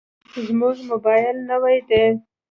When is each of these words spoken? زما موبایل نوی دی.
زما 0.45 0.69
موبایل 0.91 1.37
نوی 1.49 1.77
دی. 1.87 2.03